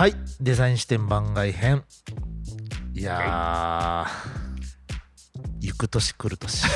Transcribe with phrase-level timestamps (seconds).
[0.00, 0.14] はい。
[0.40, 1.84] デザイン視点番外編。
[2.94, 5.66] いやー。
[5.66, 6.64] 行く年来る年。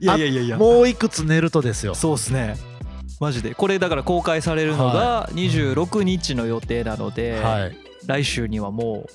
[0.00, 0.58] いやいやいやいや。
[0.58, 1.94] もういくつ寝るとですよ。
[1.94, 2.56] そうっすね。
[3.20, 3.54] マジで。
[3.54, 7.76] これだから公開されるのが26日の予定なので、はい。
[8.06, 9.06] 来週にはも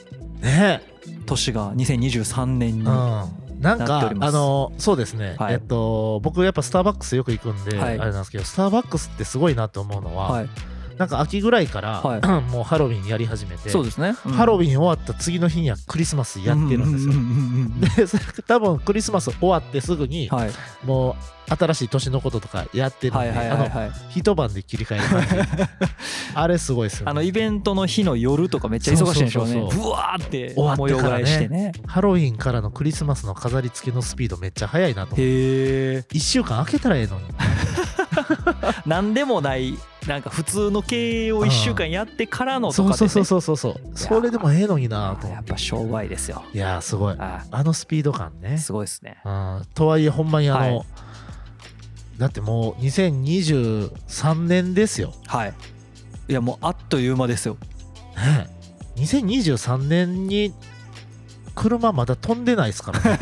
[0.42, 0.82] うね。
[1.26, 3.26] 年が2023年に、うん。
[3.60, 5.56] なんかあのそうですね、はい。
[5.56, 8.00] えっと僕やっぱスターバックスよく行くんで、はい。
[8.00, 10.50] あれなんですけどスターバックスってすごいなと思うのは、はい
[10.98, 12.22] なんか秋ぐらいから、はい。
[12.52, 14.32] もうハロウィンやり始めてそうですね、うん。
[14.34, 18.36] ハロウィン終わった次の日にはクリスマスやってるんですよ。
[18.36, 20.52] で多分クリスマス終わってすぐにはい。
[20.86, 21.16] もう
[21.50, 25.68] 新しい年のこととかやってるんで、あの一晩で切り替える
[26.36, 27.12] あれすごいですよね。
[27.12, 29.54] あのイベントの日の夜とかめっちゃ忙しいんでしょうね。
[29.72, 31.72] ブワーって終わって模様からね替えしてね。
[31.86, 35.22] ハロウィンからのクリスマスの飾り付けのスピードめっちゃ速いなと思って。
[35.22, 37.24] へえ1週間空けたらええのに。
[38.86, 39.78] 何でもない
[40.08, 43.58] なんか普通の経営を1週間やってからのとかで、ね、そうそうそうそう。
[43.58, 46.44] そうそれでもええのになとやっぱ商売ですよ。
[46.54, 48.58] いやーすごいああのスピード感ね。
[48.58, 49.18] すごいですね。
[49.26, 50.86] うんとはいえほんまにあの、はい。
[52.18, 55.14] だってもう2023年ですよ。
[55.28, 55.54] はい。
[56.30, 57.58] いやもうあっという間ですよ。
[58.16, 58.48] ね
[58.98, 59.02] え。
[59.02, 60.54] 2023年に
[61.58, 63.20] 車まだ飛んでないですからね。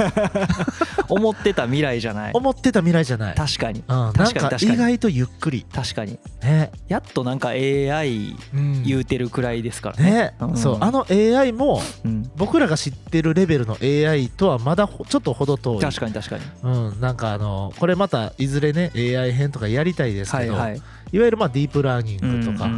[1.07, 2.31] 思ってた未来じゃない。
[2.33, 3.83] 思ってた未来じゃない、確かに。
[3.87, 5.65] うん、なんか意外とゆっくり。
[5.73, 6.19] 確かに。
[6.43, 8.83] ね、やっとなんか AI うん。
[8.83, 10.11] 言うてるくらいですからね。
[10.11, 10.57] ね、うん。
[10.57, 10.77] そう。
[10.81, 15.79] あの AI もうん、僕らが知ってるレベルの AI とはまだほちょっと程遠い。
[15.79, 16.43] 確かに確かに。
[16.63, 22.69] うん、なんかあのこれまたいずれね AI 編とかやりたいですけど、はいはいいわゆるまあディープラーニングとか、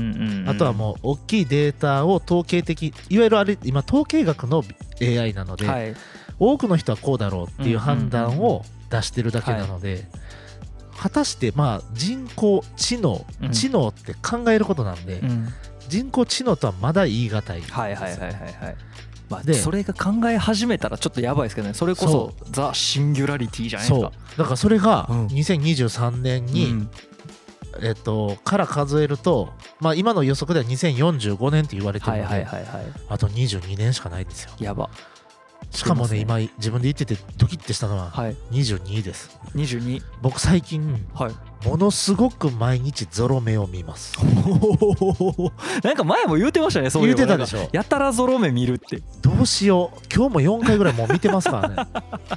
[0.52, 4.64] あとはもう大きいデータを統計的いわゆるあれ今統計学の
[5.02, 5.96] AI なので、はい。
[6.40, 10.06] 多くの人はこうだろうっていう判断を出してるだけなので、
[10.96, 13.52] 果たしてまあ人工知能、うん。
[13.52, 15.48] 知能って考えることなんで、うん。
[15.88, 18.76] 人工知能とはまだ言い難いはいはいはいはいはい
[19.30, 21.74] まあでそれが考え始めたらちょっとやばいですけどね。
[21.74, 24.12] それこそザ・シンギュラリティじゃないですか。
[24.38, 25.28] だからそれがうん。
[25.28, 26.90] 2023年に、うん
[27.82, 34.52] えっと、から数えると、まあ、今の予測では2045年って言われてはいるので、はいはいはあと22年しかないんですよ。
[34.60, 34.90] いやば。
[35.72, 38.36] しかもね来て今自分で言っててドキッてしたのははい。
[38.52, 39.38] 22です。
[39.56, 41.32] 22僕最近はい
[41.66, 44.18] ものすごく毎日ゾロ目を見ます。
[45.84, 47.70] なんか前も言うてましたねそうい言ううてたでしょ。
[47.72, 49.02] やたらゾロ目見るって。
[49.22, 50.00] どうしよう。
[50.14, 51.76] 今日も4回ぐらいもう見てますからね。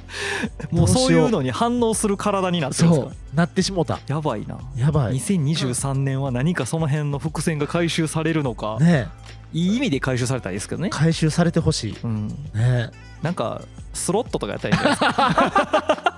[0.71, 3.35] もうそういうのに反応する体になってるんですそかう。
[3.35, 3.99] なってしもた。
[4.07, 4.57] やばいな。
[4.75, 5.15] やばい。
[5.15, 8.77] 2023年は何かその辺の伏線が回収されるのか。
[8.79, 9.07] ね
[9.53, 10.89] いい意味で回収されたらいいですけどね。
[10.89, 11.97] 回収されてほしい。
[12.03, 12.27] うん。
[12.53, 12.89] ね
[13.21, 13.61] なんか
[13.93, 16.10] スロットとかやったらいいんじゃないですか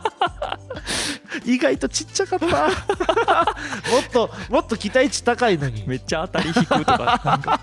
[1.45, 2.45] 意外とちっちゃかった。
[2.47, 5.83] もっともっと期待値高いのに。
[5.87, 7.21] めっちゃ当たり引くとか。
[7.23, 7.61] なんか。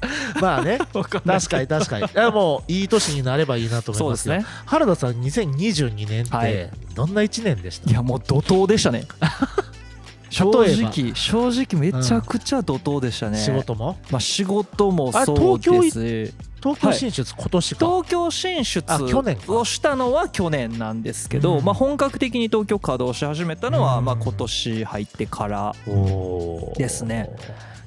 [0.40, 0.78] まあね。
[0.92, 2.04] 確かに確かに。
[2.04, 4.44] いやもういい年になればいいなと思いまけどそうですすね。
[4.66, 6.52] 原田さん2022年っはい。
[6.52, 9.06] てどんな1年でした、いやもう怒涛でしたね。
[10.30, 13.98] 正直正直めちゃくちゃ怒涛でしたね、仕事も？
[14.10, 16.00] まあ仕事もあそうです。
[16.00, 16.32] 東京
[16.92, 17.86] 進出、今年か。
[17.86, 18.84] 東京進出
[19.48, 21.64] をしたのは去年なんですけど、うん。
[21.64, 24.04] まあ、本格的に東京稼働し始めたのはうん。
[24.04, 25.74] まあ今年入ってから
[26.76, 27.30] ですね。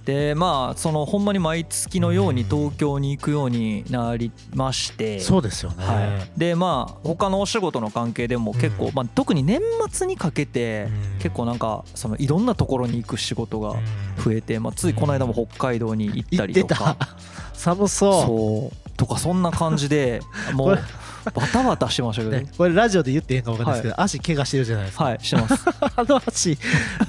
[0.06, 5.20] でまあそのほんまに毎月のように東京に行くようになりまして。
[5.20, 9.62] そうですよね、はい、でまあ他のお仕事の関係でも結構、うんまあ、特に年
[9.92, 11.20] 末にかけてうん。
[11.20, 13.78] 結構なんかそのいろんなところに行く仕事がうん。
[14.24, 16.96] 増えて、まあ、ついこの間も北海道に行ったりとか。
[17.00, 17.08] た
[17.62, 18.92] 寒そう。
[18.98, 20.22] とかそんな感じで
[20.54, 20.82] もこうれ
[21.34, 25.66] バタバタしてましたけど、ね、これラジオで言っていいんか分かんないですけど、足怪我してるじゃないですか、はいしてます。
[25.96, 26.58] あの足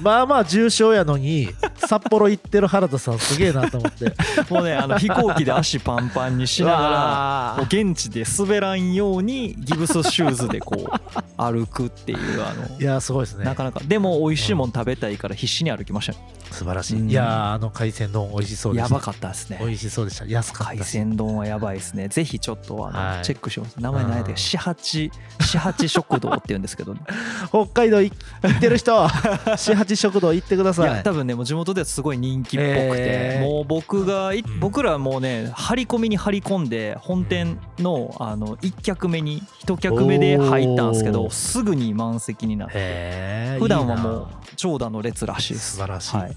[0.01, 4.13] まあまあ重症やのに札幌行ってる原田さんすげえなと思って。
[4.49, 13.45] もうねあの飛行機で足パンパンにしながら現地で滑らんようにギブスシューズでこう歩くっていうあのいやすごいですね。
[13.45, 13.81] なかなか。
[13.83, 16.19] でも美味しいもん食べたいから必死に歩きましたね
[16.53, 18.93] 素晴らしい、うんいやーあの海鮮丼美味しそうでした。
[18.93, 19.57] やばかったですね。
[19.59, 20.25] 美味しそうでした。
[20.25, 22.07] 安かっ海たし鮮丼はやばいですね。
[22.07, 23.23] ぜひちょっとあの、はい。
[23.23, 23.75] チェックします。
[23.79, 24.35] 名前何やったっうん。
[24.35, 25.11] け四八
[25.41, 26.95] 四八食堂って言うんですけど、
[27.49, 29.07] 北海道い行ってる人
[29.57, 30.97] 四八食堂行ってくだいさい。
[30.97, 33.45] や多分ねもう地元ではすごい人気っぽくて、へー。
[33.45, 34.59] もう僕がいうん。
[34.59, 45.73] 僕らもうね張り込みに張り込んで本店のあの1客目に1客目で入ったんですけどすぐに満席になって普段はもう長蛇の列らしいです。
[45.73, 46.17] 素晴らしい。
[46.17, 46.35] はい、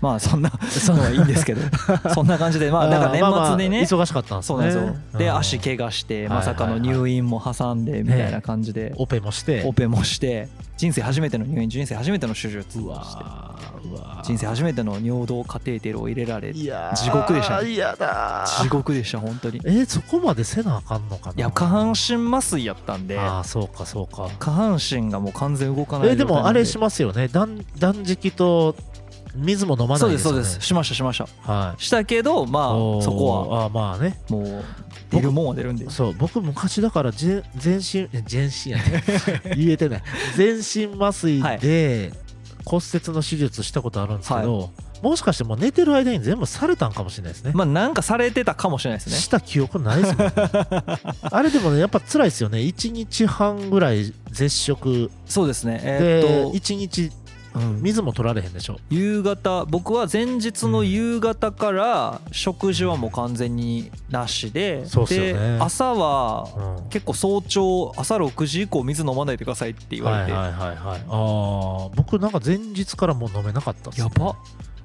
[0.00, 1.60] まあそんなそのはいいんですけど。
[2.14, 3.80] そんな感じでまあだから年末でね。
[3.82, 4.56] 忙しかったんですね。
[4.56, 4.76] そうなんです
[5.14, 5.18] よ。
[5.18, 5.36] でうん。
[5.36, 8.94] 足怪我してはいまさかの入院も挟んでみたいな感じで。
[8.96, 9.62] オペもして。
[9.64, 13.24] オペもして人生初めての入院人生初めての手術をして。
[14.24, 19.60] 人生初めての尿道カテーテルを入れられいやー地獄でした地獄でした本当に。
[19.64, 21.34] えーそこまでせなあかんのかな？
[21.36, 23.18] いや下半身麻酔やったんで。
[23.18, 24.28] ああそうかそうか。
[24.38, 27.28] 下半身がもう完全動かないえでもあれしまますよね。
[27.28, 28.74] 断断食と
[29.34, 30.38] 水も飲まそうないですすよね。
[30.40, 30.66] でそうです。
[30.66, 31.52] しましたしました。
[31.52, 31.82] はい。
[31.82, 32.72] したけどまあ
[33.02, 33.64] そこは。
[33.64, 34.18] あーまあね。
[34.28, 34.64] もう
[35.10, 35.88] 出るもんは出るんで。
[35.90, 39.02] そう僕昔だから全全身え全身やね。
[39.56, 40.02] 言えてない。
[40.36, 42.12] 全身麻酔で
[42.64, 44.70] 骨折の手術したことあるんですけど、
[45.02, 49.16] もしかしてもう寝てる間に全部されたんかもしれないですね、まあなんかされてたかもしれないですね。
[49.16, 50.32] した記憶ないですもん、ね、
[51.22, 52.58] あれでもねやっぱ辛いですよね。
[52.58, 55.10] 1日半ぐらい絶食。
[55.26, 55.78] そうですね。
[55.78, 57.10] で、えーっと1日うん
[57.80, 58.78] 水も取られへんでしょ？
[58.90, 59.64] 夕方。
[59.66, 64.86] 僕は前日の夕方から食事はもう完全になしで。
[64.86, 65.32] そうっすよね。
[65.32, 66.88] で朝はうん。
[66.90, 74.36] 結構早朝朝6時以降水飲まないでくださいって言われて、はいはいはいはいああ僕なんか前日からもう飲めなかったっす、やば。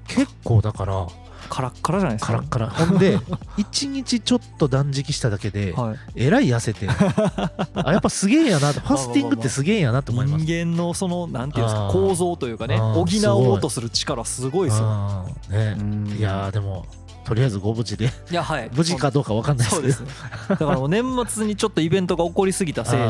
[0.07, 1.07] 結構だから
[1.49, 2.33] カラッカラじゃないですか。
[2.33, 2.69] カラッカラ。
[2.87, 3.17] ほんで
[3.57, 6.87] 1日ちょっと断食しただけではい、えらい痩せて。
[7.75, 8.73] あやっぱすげえんやな。
[8.73, 10.45] ファスティングってすげえんやなと思います。
[10.45, 15.25] 人間のそのなんていうんですか構造というかねあ補ーおうとする力すごいですよ。
[15.49, 15.77] ね。
[16.17, 16.21] い。
[16.21, 16.85] やーでも
[17.25, 18.11] とりあえずご無事で。
[18.31, 18.69] いやはい。
[18.73, 19.93] 無事かどうかわかんないですけど。
[19.93, 20.29] そうですね。
[20.49, 23.07] だからもう年末にちょっとイベントが起こりすぎたせいで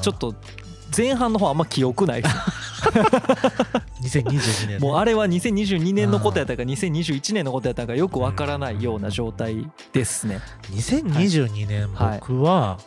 [0.00, 0.34] ちょっと
[0.96, 2.22] 前半の方あんま記憶ない。
[2.22, 2.28] で
[4.08, 4.78] す2022年ね。
[4.78, 10.40] もうあれは2022年のことやったか2021年のことやったかよくわからないような状態ですね。
[10.70, 12.18] 2022年はい。
[12.20, 12.78] 僕は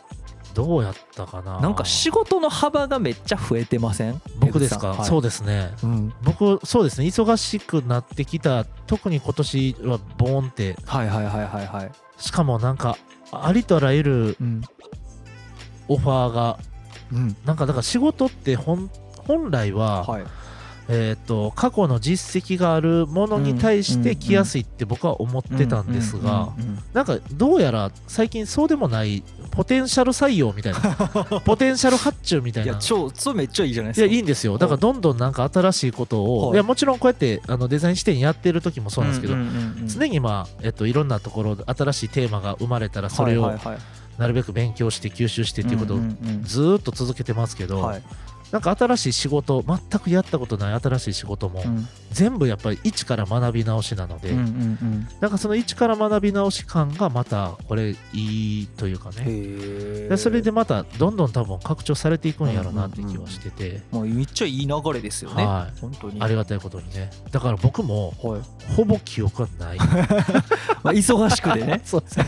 [0.54, 1.60] どうやったかな。
[1.60, 4.20] なんか仕事の幅がめっちゃ増えてません？
[4.38, 5.06] 僕ですか、はい。
[5.06, 5.72] そうですね。
[5.82, 6.12] うん。
[6.22, 7.06] 僕そうですね。
[7.06, 10.76] 忙しくなってきた特に今年はボーンって。
[10.86, 11.92] はいはいはいはいはい。
[12.18, 12.96] しかもなんか
[13.32, 14.62] ありとあらゆるうん。
[15.88, 16.73] オファーがうん
[17.44, 18.90] なんかだから仕事って本
[19.26, 20.24] 本来は、はい。
[20.88, 30.80] えー、と過去の実績があるものに対して来やすいって僕は思ってたんですがうんうんうんうんなんかどうやら最近そうでもないポテンシャル採用みたいな
[31.44, 34.06] ポテンシャル発注みたいいなや超それめっちゃいいじゃないですか。
[34.06, 34.58] いやいいんですよ。
[34.58, 36.54] だからどんどんなんか新しいことを、はい。
[36.54, 39.88] い、やもちろんこうやってあのデザイン視点やってる時もそうなんですけど、んんうんうん。
[39.88, 43.78] 常にまあ、えっと、いろんなところで新しいテーマが生まれたらそれをはいはいはい
[44.18, 46.42] なるべく勉強して吸収してっていうことをんんうん。
[46.44, 48.02] ずーっと続けてますけど、はい。
[48.52, 55.08] なんか新しい仕事全くやったことない新しい仕事もうん全部やっぱり一から学び直しなので、うんうんうん。
[55.20, 59.16] なんかその一から学び直し感がまたこれいいというかね。
[59.26, 65.44] へでそれでまたどんどん多分拡張されていくんやろなって気はしてて、もうめっちゃいい流れですよね。
[65.44, 65.80] はい。
[65.80, 66.22] 本当に。
[66.22, 67.10] ありがたいことにね。
[67.32, 68.42] だから僕もはい。
[68.76, 69.78] ほぼ記憶はない。
[70.82, 71.82] まあ忙しくてね。
[71.84, 72.26] そうですね。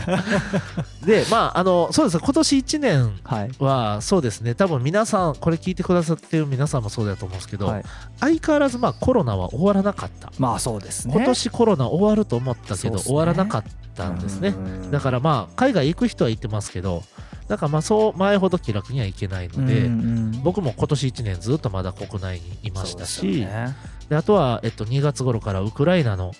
[1.05, 2.19] でまああのそうです。
[2.19, 3.51] 今年1年はい。
[3.59, 4.53] はそうですね。
[4.53, 7.83] 多分皆さんこれ聞いてくださってる皆さんもそうだと思うんですけど、はい。
[8.19, 11.13] 相変わらずまあコロナは終わらなかった、まあそうですね。
[11.15, 13.01] 今年コロナ終わると思ったけど、ね。
[13.01, 13.63] 終わらなかっ
[13.95, 14.91] たんですね、うん。
[14.91, 17.03] だからまあ海外行く人は行ってますけど
[17.47, 20.03] なんかまあそう前ほど気楽には行けないので、うんう
[20.37, 20.43] ん。
[20.43, 23.75] 僕も今年1年ずっとまだ国内にいましたし、よね。
[24.09, 26.31] であとは、えっと、2月頃からウクライナの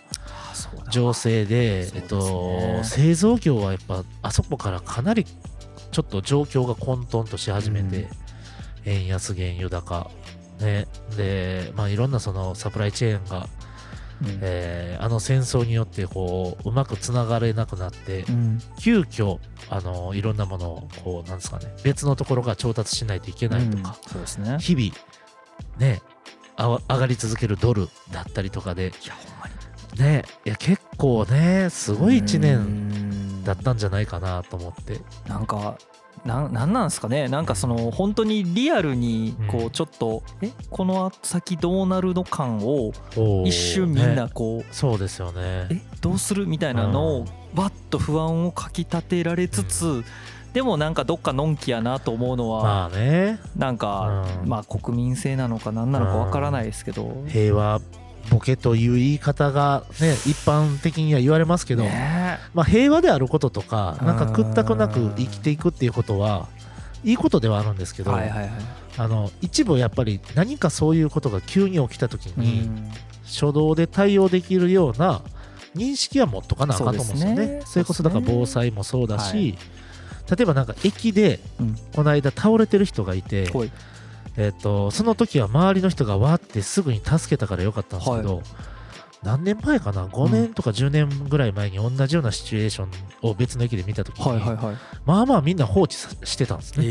[0.89, 5.25] 情勢で、ねえっと、製造業はやっぱあそこからかなり
[5.91, 8.07] ちょっと状況が混沌とし始めて、
[8.85, 10.09] 円安原油高
[10.59, 10.87] ね。
[11.16, 13.47] でまあいろんなそのサプライチェーンが、
[14.21, 14.40] うん。
[14.42, 18.59] えーあの戦争によってこううまくつながれなくなって、うん。
[18.80, 19.37] 急遽
[19.69, 24.09] あのいろんなものをこうなんですかね別のところが調達しないといけないとか、うん。
[24.11, 24.57] そうですね。
[24.59, 24.95] 日々
[25.78, 26.02] ね
[26.56, 29.54] あわ上がり続けるドルだったりとかでいやほんまに。
[29.99, 34.99] ねいや結構ねすごい1年年だったんじゃないかなと思って。
[35.28, 35.78] なんか
[36.27, 37.27] なんなんなんですかね？
[37.29, 39.65] なんかその本当にリアルにこうん。
[39.67, 40.51] うちょっと、え？
[40.69, 42.91] この先どうなるの感を
[43.45, 44.31] 一瞬みんなね。
[44.33, 45.67] こう、そうですよね。
[45.71, 45.81] え？
[46.01, 47.25] どうするみたいなのをうん。
[47.55, 50.03] バッと不安をかきたてられつつ、
[50.53, 53.39] でもなんかどっかのんきやなと思うのは、まあね。
[53.55, 54.49] なんか、うん。
[54.49, 57.81] まあ国民性なのか何なのかわからないですけど、平和
[58.29, 66.47] ボケという言い方がね一般的には言われますけど、ねまあ、平和であることとかなんかうん屈託なく生きていくっていうことは
[67.03, 68.49] いいことではあるんですけど、はいはいはい、
[68.97, 72.91] あの一部やっぱり何かそういうことが急に起きた時に、うん。
[73.27, 75.21] 初動で対応できるような
[75.75, 77.35] 認識は持っとかなあかんと思うんですよね。
[77.35, 77.61] そね。
[77.65, 79.57] それこそだから防災もそうだし、
[80.27, 81.75] は例えばなんか駅でうん。
[81.93, 83.71] この間倒れてる人がいて、ほい
[84.37, 88.44] えっとその時は周りの人がわーってすぐに助けたからよかったんですけど、
[89.23, 92.89] 何年前かな？5年とか10年ぐらい前に同じようなシチュエーション
[93.29, 94.75] を別の駅で見た時に、はいはいはい。
[95.06, 96.89] まあまあみんな放置さしてたんですね、へ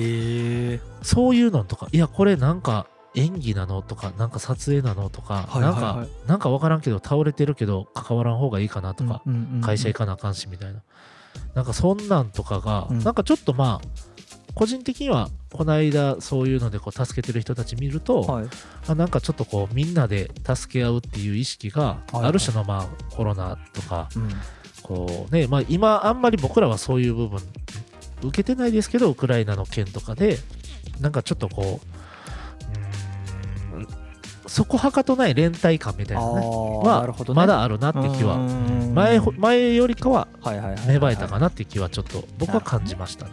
[0.74, 5.82] えそういうのとかいやこれなんか演技なのとかなんか撮影なのとか、はいはいはい。
[5.82, 9.22] なんかなんか分からんけど倒れてるけど関わらん方がいいかなとか、
[9.62, 10.82] 会社行かなあかんしみたいな。
[11.54, 12.98] なんかそんなんとかが、うん。
[12.98, 13.88] なんかちょっとまあ
[14.54, 18.46] 個人的にはこの間そういうのでこう助けてる人たち見ると、はい。
[18.88, 24.28] あなんかちょっとこうみんなで助け合うっていう意識が、ある種のまあコロナとかうん。
[24.82, 27.40] こうねまあ今あんまり僕らはそういう部分
[28.22, 30.38] 受けてないですけどウクライナの件とかで
[31.00, 31.96] なんかちょっとこう
[34.48, 40.28] そこはかとない連帯感みたいなねはまだあるなって気はうん前ほ前よりかは
[40.86, 43.32] 芽生えたかなって気はちょっと僕は感じましたね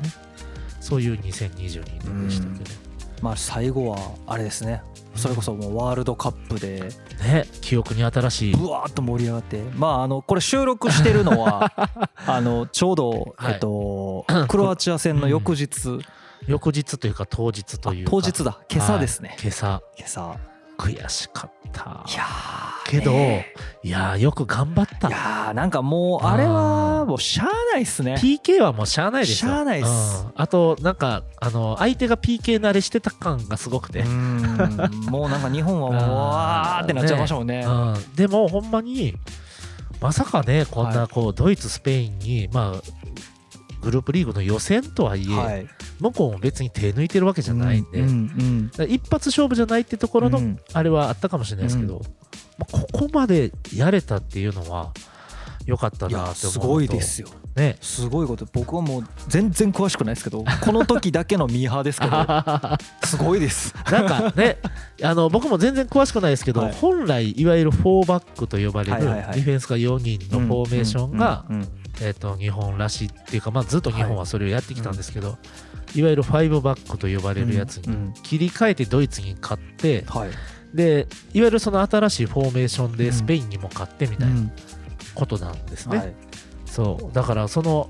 [0.83, 2.75] そういう2022年でしたけど。
[3.21, 3.97] まあ最後は
[4.27, 4.81] あれですね。
[5.15, 6.89] それこそもうワールドカップで。
[7.23, 8.55] ね記憶に新しい。
[8.55, 9.61] ぶわーっと盛り上がって。
[9.75, 11.71] まああのこれ収録してるのは
[12.27, 13.53] あのちょうどはい。
[13.53, 15.99] えっと クロアチア戦の翌日。
[16.47, 18.11] 翌日というか当日というか。
[18.11, 18.59] 当日だ。
[18.69, 19.29] 今朝ですね。
[19.29, 19.81] はい今朝。
[19.97, 22.05] 今朝悔しかった。
[22.07, 23.53] いやーけど、ね。
[23.83, 25.07] いやーよく頑張った。
[25.07, 28.15] いやーなんかもうあれはもうしゃあないっすね。
[28.15, 29.51] PK はもうしゃあないですよ。
[29.51, 30.25] しゃあないっす。
[30.25, 30.31] うん。
[30.35, 34.37] あとなんかあの相手が PK 慣れしてた感がすごくて、うん。
[35.09, 37.65] もうなんか日本はもう わーってなっちゃいましたもんね。
[37.65, 39.15] うん、でもほんまに
[40.01, 42.81] まさかねこんはなこうドイツスペインにまあ
[43.81, 45.67] グループリーグの予選とはいえ、はい
[45.99, 50.59] 向こうも別に手抜いてるわけじゃないんで、うんうんだから一発勝負じゃないってところのうん。
[50.73, 52.01] あれはあったかもしれないですけど、
[52.57, 54.91] まあ、ここまでやれたっていうのは
[55.65, 56.49] 良かったなって思うと。
[56.51, 57.27] すごいですよ。
[57.55, 57.77] ね。
[57.81, 58.45] すごいこと。
[58.51, 62.17] 僕はもう全然詳しくないですけどこの時だけのミーハーですけど
[63.07, 63.73] すごいです。
[63.91, 64.57] なんかね
[65.01, 66.73] あの僕も全然詳しくないですけど、はい。
[66.73, 71.69] 本来いわゆる4バックと呼ばれるディフェンスが4人のフォーメーションが、うんうんうん。
[72.01, 75.31] えー、と日本らしいっていうか、まあ、ずっと日本はそれをやってきたんですけど、い
[76.01, 80.29] わゆる5バックと呼ばれるやつに切り替えてドイツに勝って、はい。
[80.73, 84.51] でいわゆるその新しいフォーメーションでスペインにも勝ってみたいなうん。
[85.13, 85.97] ことなんですね。
[85.97, 86.15] はい。
[86.65, 87.13] そう。
[87.13, 87.89] だからその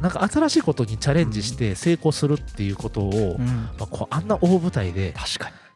[0.00, 3.46] なんか新しいことにチャレンジして成功するっていうことを、うん。
[3.46, 5.14] まあ、こうあんな大舞台で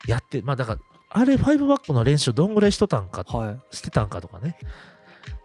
[0.06, 0.78] やってまあだから
[1.10, 3.76] あれ5バックの練習どんぐらいしとったんかにはい。
[3.76, 4.56] してたんかとかね。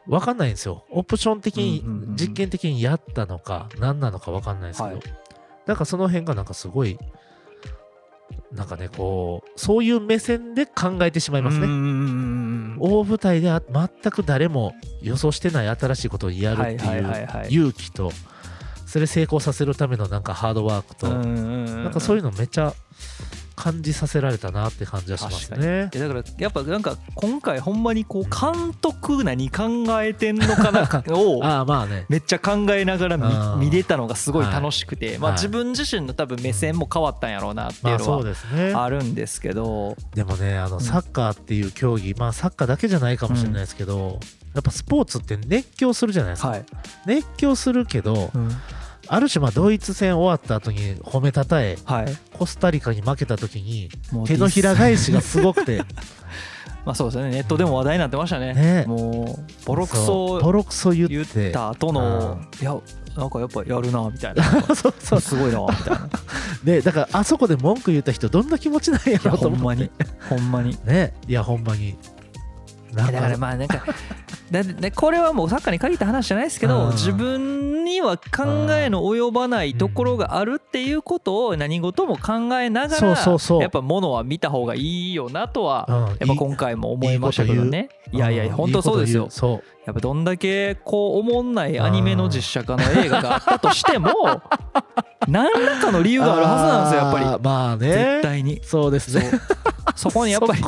[0.08, 0.86] 分かんないんですよ。
[0.90, 1.84] オプション的に、
[2.20, 5.04] 実験的にやったのか何なのか分かんないですけど、はい
[5.65, 6.98] なんかその辺がなんかすごい
[8.53, 11.68] なんかねこうそういう目線で考えてしまいますね、
[12.80, 18.12] 大舞台であ全く誰も予想してない新しいことをやるってはいう勇気と
[18.86, 22.74] それ成功させるためのなんかハードワークと、なんかそういうのめっちゃ
[23.62, 25.91] 感じさせられたなって感じはしますね。
[25.94, 32.08] だからやっぱなんか今回ほんまにこう監督何考えてんのかな をああまあね。
[32.10, 33.18] めっちゃ考えながら
[33.58, 38.24] 見見れたのがすごい楽しくて、まあ、はい自分自身の多分目線も変わったんやろうなっていううの
[38.74, 38.84] は。
[38.84, 40.82] あるんですけど、でもねあのん。
[40.82, 44.20] サッカーっていう競技、まあサッカーだけじゃないかもしれないですけど、
[44.56, 46.50] やっぱスポーツって熱狂するじゃないですか。
[46.50, 46.65] はい。
[47.06, 48.32] 熱狂するけど、
[49.12, 55.84] ある種まあドイツ戦終わった後に褒めたたえはい、コスタリカに負けた時にもう手のひら返しがすごくて。
[56.86, 57.30] まあそうですね。
[57.30, 58.53] ネットでも話題になってましたね。
[58.53, 58.86] ね。
[58.88, 60.39] もうボロクそう。
[60.39, 62.75] ボソロクソ言言った後のいや
[63.15, 64.44] なんかやっぱやるなみたいな。
[64.74, 66.10] そうそうすごいなみたいな。
[66.63, 69.58] で だからあそこで文句言った人どんな気持ちなんやろうと思って。
[69.58, 69.91] ほんまに。
[70.30, 70.77] ほんまに。
[70.86, 71.13] ね。
[71.27, 71.98] いやほんまに。
[72.94, 73.84] だからまあなんか
[74.51, 76.72] だでこれはもうサッカーに限った話じゃないですけうん。
[76.74, 83.08] ど自分には考えの及ばないところがあるっていうことを何事も考えながら
[83.62, 85.96] やっぱものは見た方がいいよなとはうん。
[85.96, 87.89] やっぱ今回も思いましたけどね。
[88.12, 89.27] いやいや本当そうですよ。
[89.29, 94.12] そやっぱどんだけこうおもんないアニメの実写化の映画があったとしても
[95.27, 97.43] 何らかの理由うがあるはずなんですよやっぱり。
[97.43, 97.88] まあね。
[97.88, 98.60] 絶対に。
[98.63, 99.31] そうですね。
[99.96, 100.62] そこにやっぱり。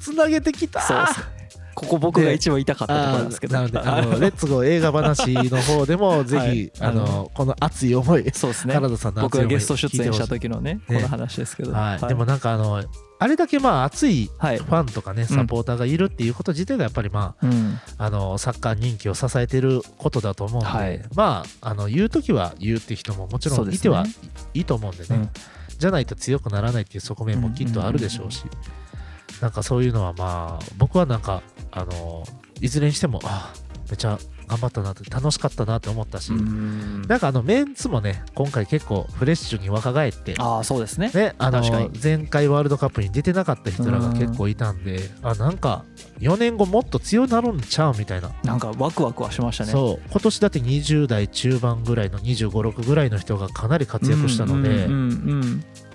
[0.00, 0.80] つな げてきた。
[0.80, 1.37] そうそう
[1.78, 3.54] ここ僕が一番痛かったところなんですけど。
[3.54, 8.74] なのであの レッツゴー映画話の方でもぜひ、はいあのこの熱い思いそうですね。
[8.74, 12.82] 原田さんの僕がゲスト出演した時のねこねの話ですけど、はい、でもなんかあの
[13.20, 14.58] あれだけまあ熱いはい。
[14.58, 17.78] ファンとかねサポーターがいるっていうこと自体がやっぱりまあうん。
[17.98, 21.02] あのサッカー人気を支えてることだと思うんで、はい。
[21.14, 24.04] まああの言う時は言うって人ももちろんいては
[24.54, 25.08] いいと思うんでね。
[25.10, 25.30] うん。
[25.78, 28.44] じゃないと強くならないっていう側面もきっとあるでしょうし、
[29.40, 31.42] なんかそういうのはまあ僕はなんか
[31.78, 32.24] あの
[32.60, 33.52] いずれにしてもあ
[33.90, 37.02] めちゃ頑張ったなって楽しかったなって思ったし、うん。
[37.02, 41.10] なんかあのメンツもね今回結構フレッシュに若返ってああそうですね。
[41.14, 45.84] ね、あの前回ワールドカップに出てなかった人らが結構いたんで、あなんか
[46.20, 49.72] 4年後もっと強くなるんちゃうみたいな、なんかワクワクはしましたね。
[49.72, 50.08] そう。
[50.10, 54.88] 今年だって20代中盤ぐらいの2 5 6ぐらいの人がかなり活躍したので、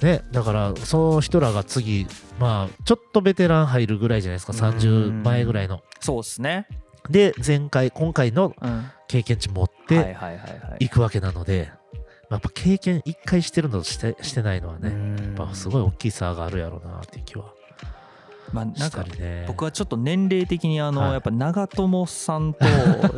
[0.01, 2.07] ね、だからその人らが次
[2.39, 4.53] まあちょっとベテラン入るぐらいじゃないですか。
[4.53, 5.81] 30前ぐらいの。
[5.99, 6.67] そうですね
[7.09, 8.55] で前回今回の
[9.07, 11.71] 経験値持っいてはいくわけなので、
[12.29, 14.89] やっぱ経験1回してるのとしてしてないのはね、
[15.37, 17.53] やっぱすごい大きい差があるやろうなっていう気は
[18.53, 19.03] まあなんか。
[19.47, 21.11] 僕はちょっと年齢的にあの、はい。
[21.13, 22.65] やっぱ長友さんと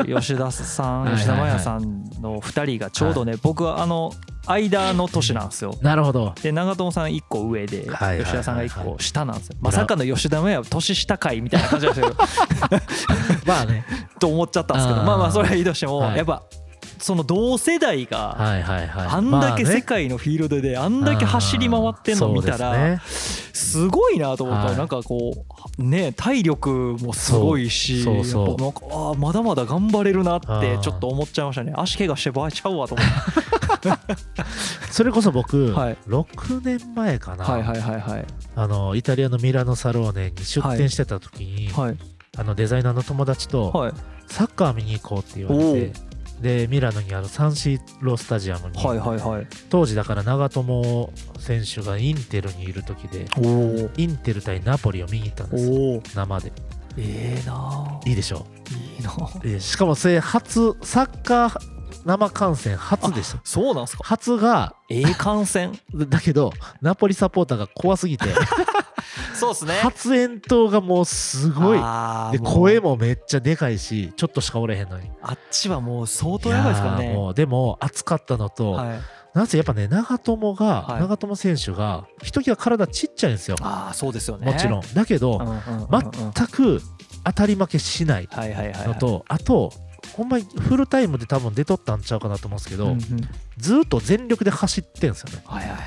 [0.06, 4.12] 吉田さん 吉田麻也さんの2人がちょうどね、僕はあの
[4.48, 5.76] 間の年なんですよ。
[5.82, 6.34] なるほど。
[6.42, 8.26] で長友さん1個上ではいはいはいはい。
[8.26, 9.56] 吉田さんが1個下なんですよ。
[9.62, 12.16] まさかの吉田麻也は年下かいみたいな感じなんですよ。
[13.46, 13.86] まあね。
[14.20, 15.06] と思っちゃったんですけどあー。
[15.06, 16.18] まあまあそれはいいとしても、はい。
[16.18, 16.44] やっぱ
[16.98, 19.08] その同世代がはいはいはい。
[19.08, 24.62] あんだけ世界のフィールドであんだけ走り回ってんの見たらすごいなと思った。
[24.64, 24.72] はい。
[24.72, 25.34] らなんかこ
[25.78, 28.48] うね体力もすごいしそうそうそう。
[28.48, 31.74] やっぱなんかあーまだまだ頑張れるなってちょっと思っちゃいましたね。
[31.76, 33.65] 足怪我して場合ちゃうわと思って
[34.92, 35.98] それこそ僕、はい。
[36.08, 38.26] 6年前かな、はいはいはいはい。
[38.56, 41.98] あのイタリアのミラノサローネに出店してた時に、はい。
[42.38, 43.94] あのデザイナーの友達とはい。
[44.28, 45.94] サッカー見に行こうって言われて、
[46.42, 49.48] でミラノにあるサンシーロスタジアムに、はいはいはい。
[49.70, 53.26] 当時だから長友選手がインテルにいる時で
[53.98, 56.52] インテル対ナポリを見に行ったんです生で。
[56.98, 58.10] ええなあ。
[58.10, 58.46] いいでしょ
[58.98, 61.75] いいなしかもそれ初サッカー
[62.06, 63.40] 生観戦初でした。
[63.44, 64.04] そうなんすか？
[64.04, 65.78] 初がええ観戦？
[65.94, 68.26] だけどナポリサポーターが怖すぎて。
[69.34, 69.74] そうっすね。
[69.82, 71.80] 発煙筒がもうすごい。
[72.32, 75.10] で声もめっちゃでかいしちょっとしかおれへんのに。
[75.22, 77.14] あっちはもう相当やばいですからね。
[77.14, 79.00] もうでも暑かったのと、はい。
[79.34, 81.02] なぜやっぱね長友が、はい。
[81.02, 83.58] 長友選手がひときわ体ちっちゃいんですよ。
[83.62, 84.46] ああそうですよね。
[84.52, 84.82] もちろん。
[84.94, 85.88] だけど、うんうんうんうん
[86.34, 86.82] 全く
[87.26, 88.88] 当たり負けしないはいはいはいはい。
[88.90, 89.74] のと、あと
[90.16, 93.00] ほんまにフルタイムで多分出とったんちゃうかなと思うんですけど、うんうん。
[93.58, 95.44] ずーっと全力で走ってんですよね。
[95.46, 95.80] はいはいはい。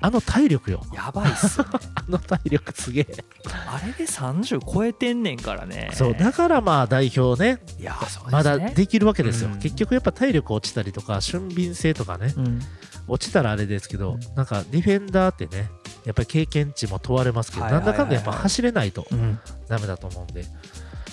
[0.00, 0.82] あの体力よ。
[0.92, 1.70] やばいっすよね。
[1.96, 3.06] あの体力すげえ。
[3.46, 5.90] あれで30超えてんねんからね。
[5.92, 8.24] そうだからまあ代表ねいやそうですね。
[8.30, 9.58] まだできるわけですよ、うん。
[9.58, 12.60] 結局やっぱ体力落ちたりとか俊敏性とかねうん。
[13.08, 14.20] 落ちたらあれですけど、うん。
[14.36, 15.70] なんかディフェンダーってね
[16.04, 17.98] やっぱり経験値も問われますけど、はいはいはいはい。
[17.98, 19.40] なんだかんだやっぱ走れないとうん。
[19.68, 20.44] ダメだと思うんで。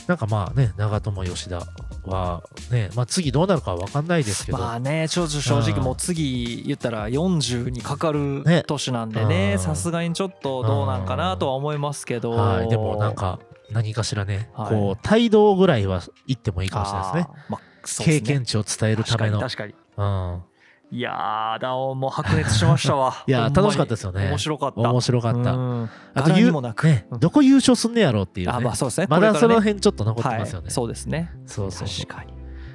[0.07, 1.65] なんかまあね長友吉田
[2.05, 5.83] はね、まあ、次どうなるかは分かんないですけど、まあね正直うん。
[5.83, 8.63] もう次言ったら40にかかるね。
[8.65, 9.29] 年なんでうん。
[9.29, 12.31] ねさすがにちょっとどうなんかなとは思いますけど。
[12.31, 13.39] はい、でもなんか
[13.71, 14.69] 何かしらね、はい。
[14.69, 17.45] こう帯同ぐらいは行ってもいいかもしれないですね。
[17.49, 18.05] まあね。
[18.05, 19.39] 経験値を伝えるための。
[19.39, 20.05] 確かに確かに。
[20.33, 20.50] うん
[20.93, 23.23] いやーだもう白熱しましたわ。
[23.25, 24.27] いや楽しかったですよね。
[24.27, 24.81] 面白かった。
[24.81, 25.53] 面白かった。
[25.53, 25.89] うん。
[26.13, 26.87] あと柄にもなく。
[26.87, 27.19] ねうん。
[27.19, 28.53] どこ優勝すんねやろうっていうね。
[28.53, 29.07] あまあそうですね。
[29.09, 30.71] まだその辺ちょっと残ってますよね、はい。
[30.71, 31.31] そうですね。
[31.45, 32.05] そうそうそう。
[32.07, 32.33] 確かに。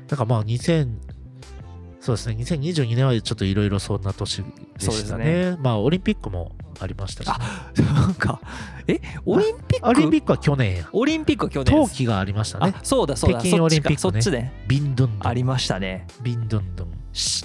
[0.08, 0.88] だからまあ2000
[2.00, 2.36] そうですね。
[2.38, 4.44] 2022年はちょっといろいろそんな年で
[4.80, 5.50] したね。
[5.52, 7.38] そうまあオリンピックもありましたし、あ
[7.82, 8.40] なんか
[8.86, 9.88] えオリンピック？
[9.88, 10.88] オリンピックは去年や。
[10.92, 12.72] オリンピックは去年冬季がありましたね。
[12.78, 13.40] あそうだそうだ。
[13.40, 13.96] 北京オリンピックね。
[13.98, 14.52] そっちかそっちね。
[14.68, 15.30] ビンドゥンドゥン。
[15.30, 16.06] ありましたね。
[16.22, 16.90] ビンドゥンドゥン。
[16.90, 16.95] し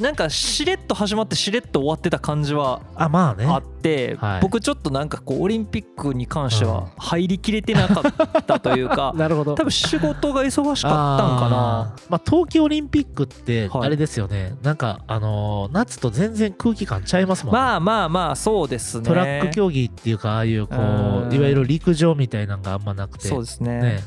[0.02, 3.46] なんかしれっと始まってしれっと終わってた感じはあまあね。
[3.46, 4.42] あって、はい。
[4.42, 6.74] 僕ちょっとなんかこうオリンピックに関してうん。
[6.74, 9.56] は入りきれてなかったというか なるほど。
[9.56, 11.96] 多分仕事が忙しかったんかな。
[12.10, 13.86] まあ冬季オリンピックってはい。
[13.86, 19.06] あれですよね、なんかあのー夏と全然空気感ちゃいますもんね、まあまあまあそうですね。
[19.06, 23.30] トラック競技っていうかああいうこういわゆる陸上みたいなのがあんまなくて。
[23.30, 23.82] そうですね。
[23.82, 24.04] ね。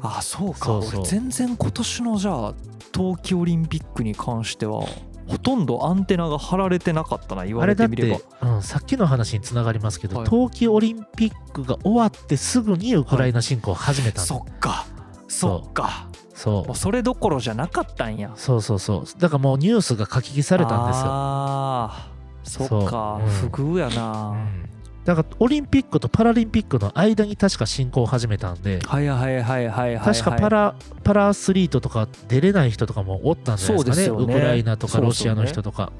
[0.00, 0.58] あそうか。
[0.58, 1.00] そうそう。
[1.00, 2.54] 俺全然今年のじゃあ
[2.94, 4.86] 冬季オリンピックに関しては
[5.26, 10.28] ほとんどアンテナが張られてなかったな言わあれてみれば、うん、さっきの話につながりますけど、はい。
[10.28, 14.86] 冬季オリンピックが終わってすぐにウクライナ侵攻を始めたんだ、そっか。
[15.26, 16.08] そっか。
[16.34, 16.66] そう。
[16.66, 18.32] もうそれどころじゃなかったんや。
[18.36, 18.62] そう。
[18.62, 18.78] そう。
[18.78, 22.48] そうだからもうニュースが書き消されたんですよ、あー。
[22.48, 23.20] そっか。
[23.20, 23.28] うん。
[23.28, 24.63] 不遇やな、うん
[25.04, 30.14] だからオリンピックとパラリンピックの間に確か侵攻を始めたんではいはいはいはいはいはい。
[30.14, 34.18] 確かパラパラアスリートとか出れない人とかもおったんじゃないですかね。
[34.18, 34.24] ね。
[34.24, 35.92] ウクライナとかロシアの人とか。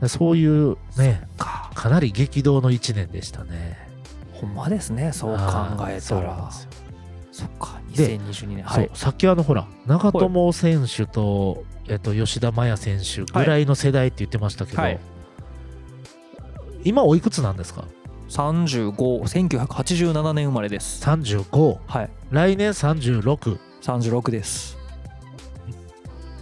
[0.00, 0.08] うん。
[0.08, 1.70] そういうねか。
[1.74, 3.78] かなり激動の1年でしたね。
[4.32, 5.42] ほんまですねそう考
[5.88, 6.50] えたら。
[7.30, 8.64] そっかで2022年。
[8.68, 14.98] そうさっきあのほら長友選手と、えっと、吉田麻也選手ぐらいの世代って言ってましたけど、はい
[16.84, 17.84] 今おいくつなんですか
[18.30, 22.10] ？351987年生まれです ?35 はい。
[22.30, 24.76] 来年36 36です。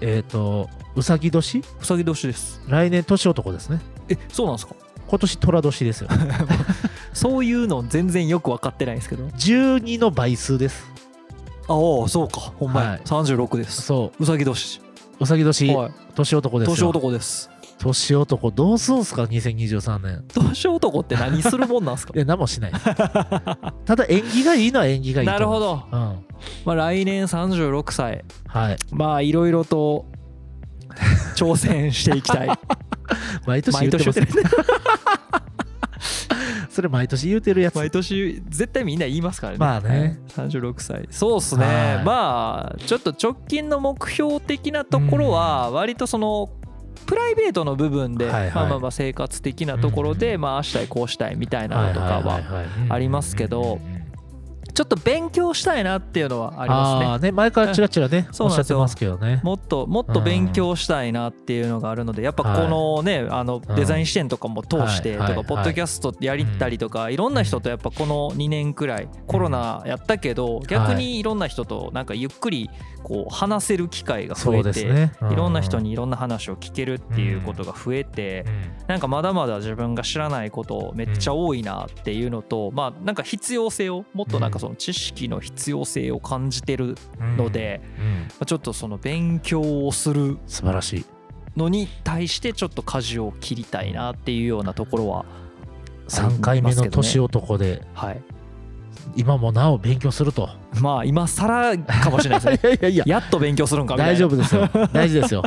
[0.00, 1.58] えっ、とうさぎ年？
[1.58, 2.60] うさぎ年です。
[2.68, 3.80] 来年年男ですね。
[4.08, 4.74] えそうなんですか？
[5.08, 6.08] 今年寅年ですよ。
[7.12, 9.24] そういうの全然よく分かってないんですけど。
[9.26, 10.84] 12の倍数です。
[11.68, 11.74] あ
[12.04, 12.52] あそうか。
[12.58, 13.00] ほんまや、はい。
[13.04, 13.82] 36です。
[13.82, 14.80] そうさぎ年。
[15.18, 15.92] うさぎ年、はい。
[16.14, 16.74] 年男ですよ。
[16.74, 17.49] 年男です
[17.80, 20.24] 年男どうすんすか？2023年。
[20.34, 22.12] 年男って何するもんなんですか？
[22.14, 22.72] いや何もしない。
[22.72, 26.24] ただ縁起がいいのは縁起がいいとなるほど、うん。
[26.66, 28.24] まあ、来年36歳。
[28.46, 28.76] はい。
[28.92, 30.04] まあいろいろと
[31.36, 32.48] 挑戦していきたい。
[33.46, 34.20] 毎年言ってます。
[34.20, 34.60] 毎年言って
[36.70, 37.74] それ毎年言うてるやつ。
[37.76, 39.58] 毎年絶対みんな言いますからね。
[39.58, 40.20] まあね。
[40.36, 40.48] はい。
[40.48, 41.08] 36歳。
[41.10, 41.64] そうっすね。
[41.64, 42.04] はい。
[42.04, 46.50] まあちょっと直近の目標的なところは割とその
[47.10, 48.50] プライベートの部分で、はいはい。
[48.54, 52.40] まあまあまあ生活的なところで、うんまあああしたいこうしたいみたいなのとかは
[52.88, 53.80] ありますけど
[54.80, 57.30] ちょっと勉強したいなっていうのはありますね。
[57.30, 59.42] ね前からちらちらねおっしゃってますけどね。
[59.44, 63.76] もっともっと勉強したいなっていうのがあるのでやっぱこのねあのうん。
[63.76, 67.16] デザイン視点とかも通してとかポッドキャストやりたりとかい。
[67.16, 72.70] ろんな人とやっぱこの2年くらいコロナやったけど逆にいろんな人となんかゆっくり
[73.02, 75.12] こう話せる機会が増えてね。
[75.30, 78.44] いろんな人ににいろんな話を聞けるっていうことが増えて
[78.86, 86.96] なんかまだまだ自分が知らないことめっちゃ多いなっていうのとまあなんか必要性をもっとなんかその知識の必要性を感じてる
[87.36, 91.04] のでうんまあちょっとその勉強をする素晴らしい。
[91.56, 95.24] のに対してちょっと舵を切りたいなっていうようなところは
[96.08, 98.22] 3回目の年男ではい
[99.16, 100.48] 今もなお勉強すると。
[100.80, 102.72] まあ今更かもしれないですね。
[102.80, 103.18] いやいやいや。
[103.18, 104.12] やっと勉強するんかみたいな。
[104.14, 104.68] 大丈夫ですよ。
[104.92, 105.42] 大事ですよ。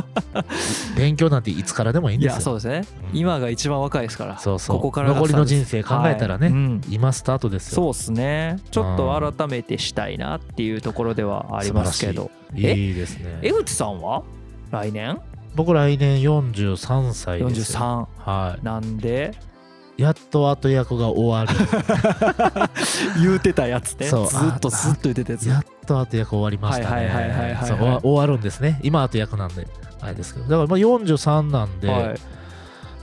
[0.97, 2.36] 勉強なんていつからでもいいんいですよ。
[2.38, 2.82] やそうですね。
[3.12, 3.19] うん。
[3.19, 4.78] 今が一番若いですからそうそう。
[4.78, 6.56] ここからが残りの人生考えたらね、はい。
[6.56, 6.82] うん。
[6.89, 7.76] 今スタートですよ。
[7.76, 8.58] そうですね。
[8.71, 12.32] ちょっと改めてしたいなっていうところではありますけど。
[12.56, 12.91] えい。
[12.91, 13.39] いですね。
[13.41, 14.23] 江口さんは？
[14.71, 15.19] 来年？
[15.56, 17.80] 僕来年43歳ですよ。
[17.80, 19.34] 43はなんで？
[19.36, 19.52] い
[19.97, 22.69] やっと後役が終わる。
[23.21, 24.08] 言うてたやつね。
[24.08, 27.79] ずっとずっと言ってたやつやっと後役終わりましたはいはいはいはいはいはい。
[27.79, 28.79] ね終わるんですね。
[28.82, 29.67] 今後役なんで
[30.01, 30.45] あれですけど。
[30.47, 32.15] だからまあ43なんで、はい。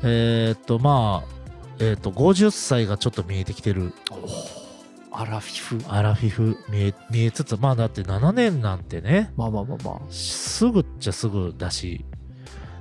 [0.03, 1.29] えーっとまあ
[1.79, 3.93] えーっと50歳がちょっと見えてきてる。
[5.13, 5.85] アラフィフ。
[5.89, 9.33] アラフィフ見え見えつつまあだって7年なんてね。
[9.37, 10.01] まあまあまあまあ。
[10.11, 12.05] すぐっちゃすぐだし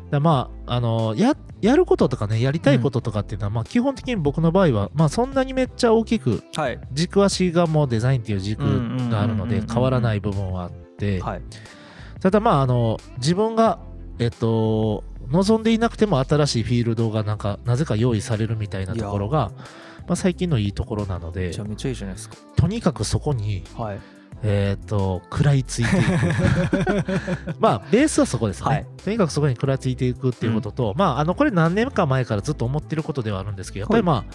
[0.10, 6.80] だまああのややることとかねやりたいこととかっていうのは、まあ基本的に僕の場合はまあそんなにめっちゃ大きくはい。
[6.92, 8.60] 軸足がもうデザインっていう軸
[9.10, 11.42] があるのでうんうんうんうんうん変わらない部分はあってはい。
[12.22, 13.80] ただまああの自分が
[14.20, 19.52] えっと望んでいなくても新しいフィールドがなんかなぜか用意されるみたいなところが
[20.10, 22.36] まあ、最近のいいところなのでめちゃめちゃいいじゃないですか。
[22.56, 24.00] とにかくそこにはい
[24.42, 27.60] えっと食らいついていく。
[27.60, 28.86] まあベースはそこですね、はい。
[29.04, 34.34] とにかくそこに食らいついていくっていうことと、まああのこれ何年か前からずっと思ってることではあるんですけどやっぱりまあ、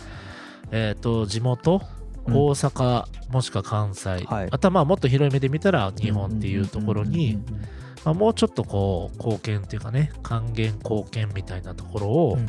[0.70, 1.80] えっ、と地元
[2.26, 4.48] うん大阪、もしくは関西、はい。
[4.50, 7.38] あとはまあもっと広い目で見たら日本っていうところに、
[8.04, 12.48] まあ、もうちょっとこう貢献っていうかね還元貢献みたいなところを、うん。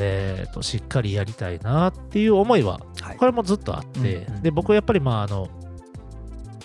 [0.00, 3.16] えー、としっかりやりたいなっていう思いははい。
[3.16, 4.42] これもずっとあって、うんうん。
[4.42, 5.48] で僕はやっぱりまああの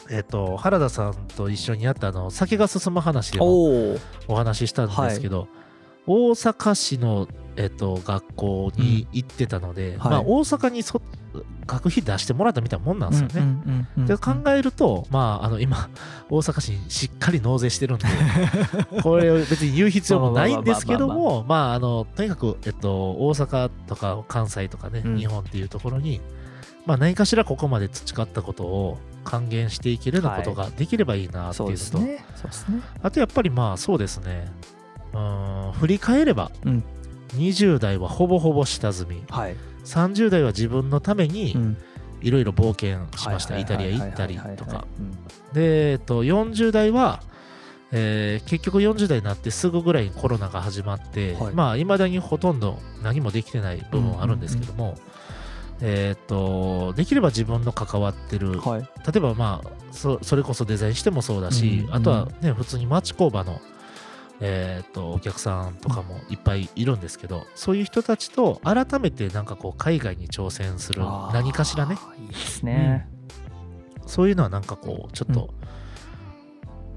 [0.09, 3.95] えっ、と原田さんと一緒にやったあの酒が進む話でも
[4.27, 5.47] お話ししたんですけど、
[6.05, 10.11] 大阪市の、えっと学校に行ってたので、はい。
[10.11, 11.01] まあ、大阪にそ
[11.65, 13.87] 学費出してもらったみたいなもんなんですよね。
[13.97, 15.89] で考えると、まあ、あの今、
[16.29, 18.05] 大阪市にしっかり納税してるんで、
[19.01, 25.17] これを別に言う必要もないんですけども、まあ、あのとにかく、えっと、大阪とか関西とかね、うん。
[25.17, 26.21] 日本っていうところに、
[26.85, 32.23] まあ、何かしらここまで培ったことを還元していけるようなことができればいいなってそいううのと、
[33.01, 34.51] あとやっぱりまあそうですね、
[35.13, 36.83] うーん振り返れば、うん。
[37.35, 39.55] 20代はほぼほぼ下積み、はい。
[39.85, 41.77] 30代は自分のためにうん。
[42.21, 44.87] いろいろ冒険しました、イタリア行ったりとか。
[45.51, 47.21] で、えっと、40代は、
[47.91, 51.53] えー結局40代になってすぐぐらいにコロナが始まって、はい。
[51.53, 54.95] まあ、いまだにほとんど何もできてない部分はあるんですけども、
[55.85, 58.81] えっと、できれば自分の関わってる、はい。
[58.81, 63.59] 例えばまあそそれこそデザインしてもそうだし、うんあとはね普通に町工場の、
[64.39, 71.01] えー、とお客さんとかもいっぱいいるんですけどそういう人たちと改めてなんかこう海外に挑戦する
[71.33, 71.97] 何かしらね。
[72.17, 73.09] いいですね。
[74.05, 75.53] そういうのはなんかこうちょっと、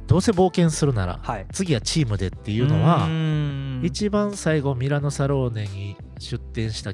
[0.07, 1.47] どうせ冒険するならはい。
[1.53, 3.85] 次はチームでっていうのはーん。
[3.85, 6.93] 一番最後ミラノサローネに出展した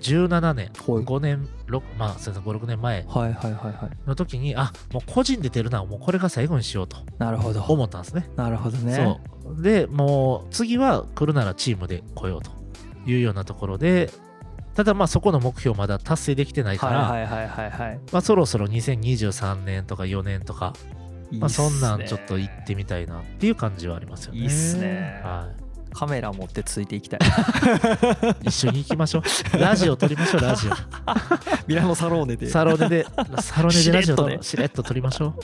[0.00, 1.04] 2017年、はい。
[1.04, 3.04] 5年6まあそうですね56年前。
[3.08, 4.08] はいはいはいはい。
[4.08, 7.62] の時にあもう個人で出るのはもうこれが最後にしようとなるほど。
[7.62, 8.28] 思ったんですね。
[8.36, 9.20] なるほどね。
[9.44, 9.62] そう。
[9.62, 12.50] でもう次は来るならチームで来ようと
[13.06, 14.10] いうようなところで
[14.74, 18.00] ただまあそこの目標まだ達成できてないから、はいはいはいはいはい。
[18.12, 20.72] まあ、そろそろ2023年とか4年とか、
[21.32, 24.38] まあ、そんなんちょっと行ってみたいなっていう感じはありますよね。
[24.38, 25.20] いいっすね。
[25.24, 25.48] は
[25.92, 27.22] カメラ持ってついていきたいい、
[28.48, 29.22] 一緒に行きましょ
[29.54, 29.58] う。
[29.58, 30.72] ラジオ撮りましょう、ラジオ。
[31.66, 33.06] ミラノサローネでサロネで、
[33.40, 35.34] サロネで ラジオとねしれっと撮りましょ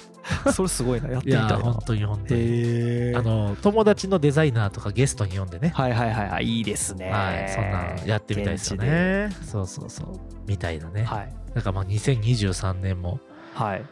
[0.52, 3.12] それすごいなやってみたいな本当に本当に。
[3.16, 5.72] あの、友達のデザイナーとかゲストに呼んでね。
[5.74, 9.30] はいはいはいはいいいですねはい、そんなんやってみたいですよね。
[9.44, 10.20] そうそうそう。
[10.46, 11.04] みたいなね。
[11.04, 13.20] はいなんかまあ2023年も
[13.54, 13.82] はい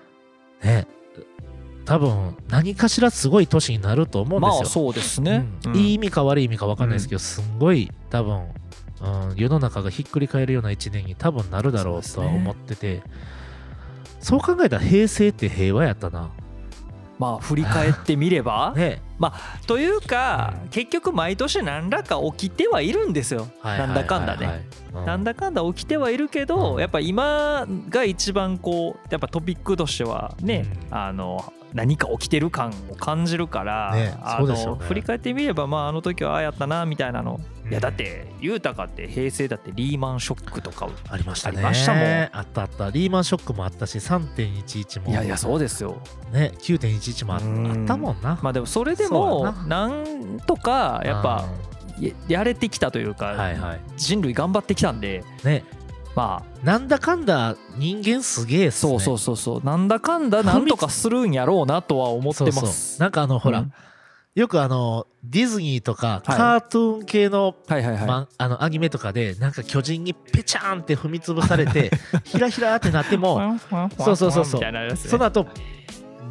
[0.64, 0.86] ね、
[1.84, 4.56] 多分何かしらすごい年になると思うんですよ。
[4.60, 5.44] まあそうですね。
[5.66, 5.76] うん。
[5.76, 8.48] いい意味か悪い意味か分かんないですけど、すんごい多分、
[9.02, 13.02] うん、世の中がひっくり返るような一年に多分なるだろうとは思ってて
[14.20, 16.30] そう,、考えたら平成って平和やったな。
[17.18, 18.72] まあ振り返ってみれば。
[18.76, 19.00] ね。
[19.68, 20.68] というかうん。
[20.70, 23.48] 結局毎年何らか起きてはいるんですよ。
[23.60, 24.46] はいなんだかんだね。
[24.46, 25.06] はいはいはいうん。
[25.06, 26.80] なんだかんだ起きてはいるけど、うん。
[26.80, 30.96] やっぱ今が一番こうやっぱトピックとしてはね、うん。
[30.96, 41.56] あの何か起きてる感を感じるから、ねあの振り返ってみればまああの時はああやったなみたいなの、うんいやだって雄太かって平成だってリーマンショックとかありましたね。
[41.56, 42.90] ありましたもんあったあった。
[42.90, 45.08] リーマンショックもあったし、3.11も。
[45.08, 48.38] いやいやそうですよね、9.11もあったもんな。
[48.42, 51.48] まあでもそれでもやなんとかやっぱ
[51.98, 53.80] ややれてきたといううんか、はいはい。
[53.96, 55.64] 人類頑張ってきたんでね、
[56.14, 58.90] まあなんだかんだ人間すげえっすね。
[58.92, 59.64] そうそうそうそう。
[59.64, 62.96] なんだかんだなんとかするんやろうなとは思ってます。
[62.96, 63.72] そなんかあのほら、うん。
[64.34, 66.36] よくあのディズニーとかはい。
[66.36, 71.90] カートゥーン系の,、はいはいはい、まあのアニメとかでなんか巨人にペチャーンって踏み潰されて
[72.24, 73.58] ひらひらってなっても
[73.98, 74.96] そうそうそうそう。
[74.96, 75.46] その後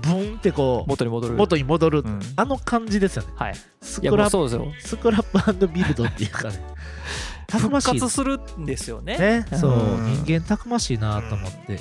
[0.01, 1.35] ブンってこう元に戻る。
[1.35, 2.19] 元に戻る、うん。
[2.35, 3.29] あの感じですよね。
[3.35, 3.55] はい。
[3.81, 4.67] スクラップそうですよ。
[4.79, 6.59] スクラップビルドっていうかね
[7.51, 9.17] たく復ましい活するんですよね。
[9.17, 11.79] ねそううん人間たくましいなと思って、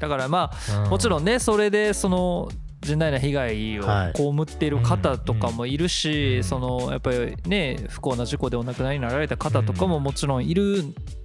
[0.00, 2.48] だからまあうもちろんねそれでその
[2.80, 4.12] 甚大な被害をはい。
[4.12, 6.44] 被っている方とかもいるし、うん。
[6.44, 10.84] そのやっぱりね不幸な事故でお亡くなりになられた方とかももちろんいる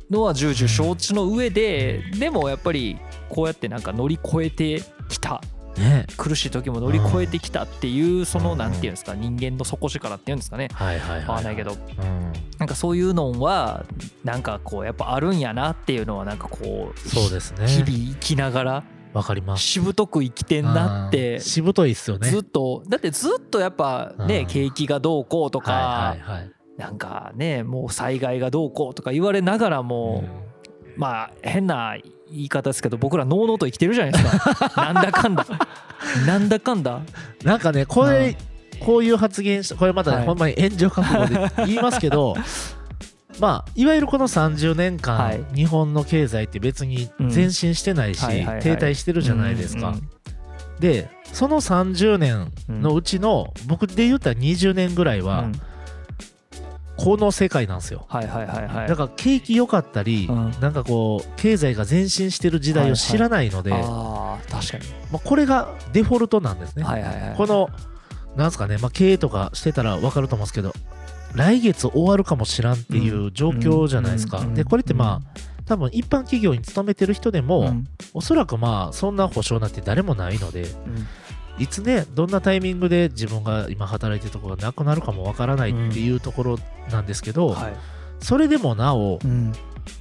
[0.10, 2.98] のは重々承知の上で、でもやっぱり
[3.30, 5.42] こうやってなんか乗り越えてきた
[5.80, 6.06] ね。
[6.18, 10.70] 苦しい時も乗り越えてきたっていうそのうんなんていうんですか人間の底力っていうんですかね。
[10.74, 11.74] はいはいはい、わかんないけど。
[11.74, 13.86] うん、なんかそういうのは
[14.24, 17.68] なんかこうやっぱあるんやなっていうのはなんかこうそうですね。
[17.68, 19.64] 日々生きながらわかります。
[19.64, 21.42] しぶとく生きてんなってうん。
[21.42, 22.30] しぶといっすよね。
[22.30, 24.46] ずっとだってずっとやっぱねうん。
[24.48, 26.52] 景気がどうこうとかはいはいはい。
[26.78, 30.24] なんかねもう災害がどうこうとか言われながらも
[30.96, 31.98] まあ変な
[32.32, 34.72] 言い方ですけど僕らのうのうと生きてるじゃないですか。
[34.94, 35.46] なんだかんだ。
[36.26, 37.02] なんだかんだ。
[37.44, 38.36] なんかねこれ、
[38.80, 40.26] こういう発言しこれまた、はい。
[40.26, 42.36] ほんまに炎上覚悟で言いますけど
[43.40, 45.44] まあいわゆるこの30年間、はい。
[45.56, 48.62] 日本の経済って別に前進してないし、はいはいはい。
[48.62, 50.10] 停滞してるじゃないですか、うんうん
[50.80, 55.62] でその30年のうちの、僕で言ったら20年ぐらいは、うん
[57.00, 58.06] この世界なんですよ。
[58.10, 58.88] はいはいはいはい。
[58.90, 60.52] だから景気良かったり、うん。
[60.60, 64.84] なんかこう経済が前進してる時代を知らないので、ああ確かに。
[65.10, 67.36] まあ、これがデフォルトなんですね、はいはいはい。
[67.38, 67.70] この
[68.36, 70.74] なんすかね、まあ、経営とかしてたら分かると思うんですけど
[71.36, 74.54] 来月終わるかもしらんっていう状況じゃないですか、うん。
[74.54, 77.88] でこれってまあ多分一般企業に勤めてる人でも、うん。
[78.14, 81.08] おそらくまあそんな保証なんて誰もないのでうん
[81.60, 87.74] いつねどんなタイミングで自分が今働いてるところがなくなるかも分からないっていうところなんですけど、はい。
[88.20, 89.54] それでもなお、うん。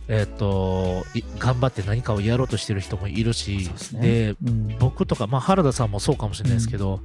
[0.07, 4.01] えっとい頑張って何かをやろうとしてる人もいるしですね。
[4.01, 4.79] でうん。
[4.79, 7.01] 僕とか、まあ、原田さんもそうかもしれないですけど、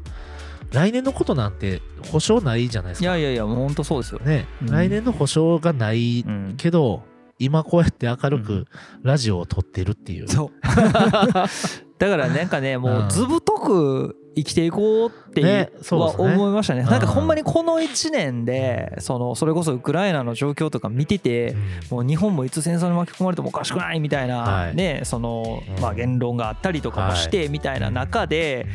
[0.71, 3.05] 来年のことなんて保証ないじゃないですか。
[3.05, 4.19] いやいやいやもう本当そうですよ。
[4.19, 4.71] ね、うん。
[4.71, 7.03] 来年の保証がないうんけど、
[7.39, 8.65] 今こうやって明るうく
[9.01, 10.27] ラジオを撮ってるっていう。
[10.27, 10.51] そう。
[11.99, 16.81] だからなんかねもうずぶとく生きていこうっていうねそうは思いましたね。
[16.81, 16.87] うん。
[16.87, 21.97] なんかほんまにこの1年でそのそれこそウクライナの状況とか見ててうん。
[21.97, 24.75] もう日本もいつ戦争に巻き込まれてもおかしくないみたいはない。
[24.75, 25.81] ねそのうん。
[25.81, 28.65] まあ言論があったりとかもしてみたいな中で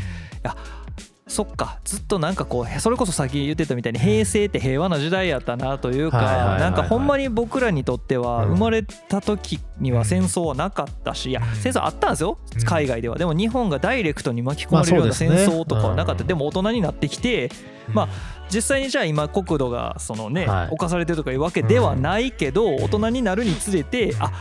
[1.29, 13.19] そっかずっとなんかこうそれこそ先言ってたみたいに平成って平和な時代やったなというかなんかほんまに僕らにとっては生まれた時には戦争はなかったしいや戦争あったんですよ海外では。
[13.19, 16.25] でも日本がダイレクトに巻き込まれるような戦争とかはなかった。
[16.25, 17.51] でも大人になってきて
[17.93, 18.09] まあ
[18.51, 24.33] 実際にじゃあ今国土がそのね侵されてるとかいうわけではないけど大人になるにつれてあ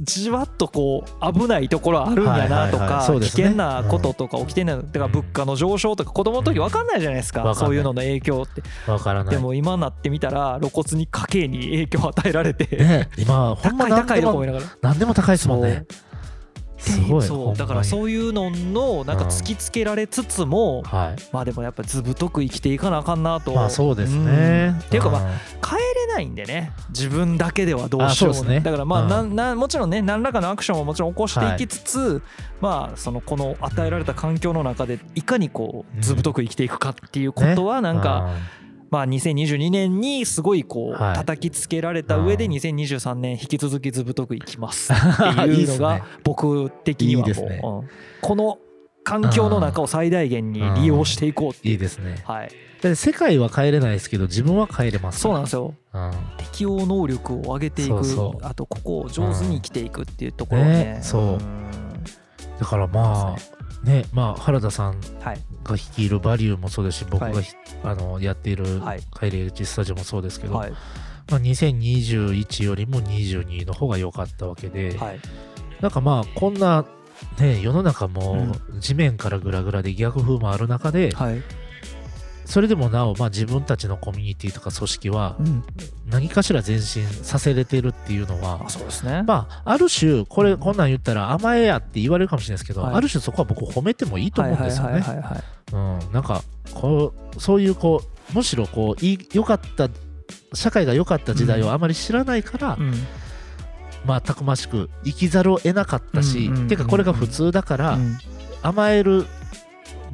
[0.00, 7.54] じわっとこう危ないところあるんやなとか危険なこととか起きてんだから物価の上昇とか子供の時分かんないじゃないですか。
[7.54, 8.62] そういうのの影響って。
[9.30, 13.08] でも今なってみたら露骨に家計に影響を与えられて。
[13.16, 14.64] 今ほんま高いと思いながら。
[14.82, 15.84] 何でも高いですもんね
[16.84, 17.22] すごい。
[17.22, 17.56] そう。
[17.56, 23.54] だからそういうののなんか突きつけられつつも、はい、まあでもやっぱずぶとく生きていかなあかんなと。
[23.54, 26.72] まあそうですね、っていうかまあ帰れないんでね。
[26.90, 28.44] 自分だけではどうしようも。
[28.44, 28.60] ね。
[28.60, 32.22] だからまあななもちろんね何らかのアクションをもちろん起こしていきつつ、
[32.60, 38.30] まあそのこの与えられた環境の中でいかにこうずぶとく生きていくかっていうことはなんか、
[38.94, 47.26] まあ、2022年にすごいこう叩きつけられた上で2023年引き続きずぶとくいきますっていうのが 僕的には
[47.60, 47.84] もう
[48.20, 48.58] この
[49.02, 51.74] 環境の中を最大限に利用していこうっていう。
[51.74, 52.22] いいですね。
[52.24, 52.50] はい。
[52.94, 55.18] 世界は変えれないですけど自分は変えれます。
[55.18, 57.94] そうなんですよ、うん、適応能力を上げていく。
[58.42, 61.38] あとここを上手に生きていくっていうところね、ね、そう。
[62.60, 63.53] だからまあね
[64.12, 65.00] まあ、原田さん
[65.62, 67.44] が率いるバリューもそうですし、僕が、はい、
[67.82, 68.64] あのやっている
[69.18, 75.20] 帰り討ちスタジオもそうですけど、はい、まあ、2021よりも22の方が良かったわけで、はい、
[75.80, 76.84] なんかまあこんな、
[77.38, 81.42] ね、世の中も地面からぐらぐらで逆風もある中で、はい、
[82.44, 85.36] それでもなお、まあ、自分たちのコミュニティとか組織は
[86.06, 89.22] 何かしら前進させれてるっていうのは、うん、そうですね。
[89.22, 95.02] まあ、ある種これこんなん言ったら甘えやって言われるかもしれないですけど、はい、ある種そこは僕褒めてもいいと思うんですよね。
[96.12, 99.88] なんかこうそういうこうむしろこう良かった
[100.52, 102.94] 社会が良かった時代をあまり知らないから、うん、
[104.04, 107.98] まあたくましく生きざるを得なかったし、っていうかこれが普通だから、
[108.62, 109.26] 甘える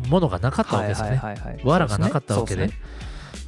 [0.09, 1.21] ものがなかったわけですね。
[1.65, 2.71] わらがなかったわけで。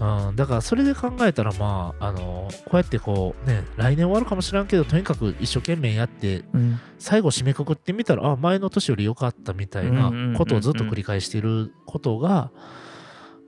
[0.00, 12.50] うん、だからそれで考えたらまああのこうやってこうね来年終わるかもしれんけどとにかく一生懸命やって、うん、最後締めくくってみたらあ前の年より良かったみたいなことをずっと繰り返していることが、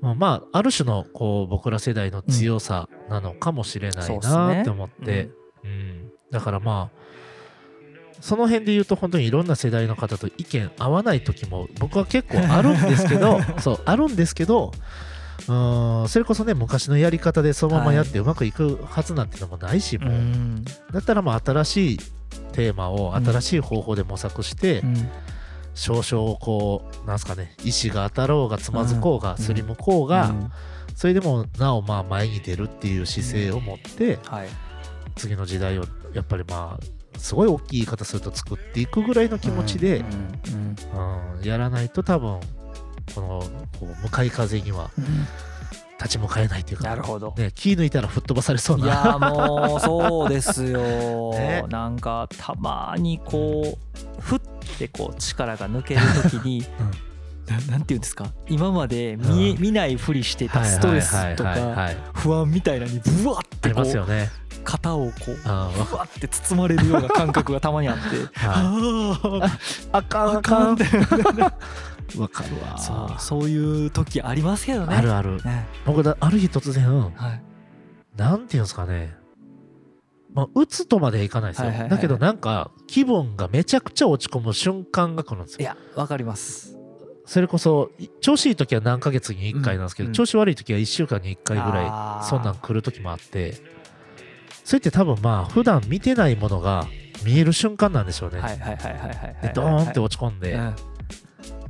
[0.01, 5.31] まあ、まあある種のこう僕ら世代の強さなのかもしれないなって思って、
[5.65, 7.04] うん、うん、だからまあ
[8.25, 14.73] その辺で言うと本当にいろんな世代の方と意見合わない時も僕は結構あるんですけど そうあるんですけど
[15.47, 15.53] う
[16.05, 20.15] んそれこそね昔のやり方でそのままやってうまくいくはずなんていうのもないし、もう。
[20.91, 21.99] だったらまあ新しい
[22.53, 25.11] テーマを新しい方法で模索して、うん、
[25.75, 30.33] 少々こうなんすかね石が当たろうがつまずこうがすりむこうが、
[30.95, 34.49] それでもなおまあ前に出るっていう姿勢を持って、はい、
[35.15, 35.85] 次の時代を
[36.15, 40.77] やっぱりまあすごい大きい言い方すると作っていくぐらいの気持ちで、うん
[41.43, 42.41] やらないと多分
[43.15, 43.41] この
[43.79, 44.91] こう向かい風には
[45.99, 48.85] 立ち向かえないというか、なるほど、ね、気抜いたら吹っ飛ばされそうな。
[48.87, 53.79] いやもうそうですよ、 ね、なんかたまにこ
[54.19, 54.41] うふっ
[54.79, 56.01] てこう力が抜ける
[56.31, 56.91] 時に、 うん。
[57.71, 58.33] なんていうんですか？
[58.49, 63.85] 今まで見,、見ないふりしてたストレスとか不安みたいなにブワッてこう
[64.65, 65.49] 肩をこうふ
[65.97, 68.03] わって包まれるような感覚がたまにあって。
[68.43, 69.59] あ
[69.93, 70.75] あかんあかん。
[70.75, 70.85] って。
[72.19, 72.79] わかるわ。
[72.79, 74.97] そうそういう時ありますけどね。
[74.97, 77.43] あるある、ね、僕だある日突然、はい、
[78.17, 79.17] なんていうんですかね。
[80.33, 85.61] まあ、打つとまではいかないですよ、はいはいはい、だけどなんか気分がめちゃくちゃ落ち込む瞬間が来るんですよ。
[85.61, 86.77] いやわかります。
[87.27, 93.55] それこそ調子いい時は何ヶ月に1回なんですけど、うん、調子悪い時は1週間に1回ぐらいそんなん来る時もあって
[94.65, 96.87] それって多分まあ普段見てないものが
[97.25, 98.41] 見える瞬間なんでしょうね。
[98.41, 99.37] はいはいはいはいはい。
[99.43, 100.59] でドーンって落ち込んで、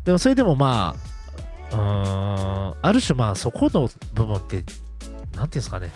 [0.04, 0.94] でもそれでもま
[1.72, 5.90] あうんある種まあそこの部分ってなんていうんですかね。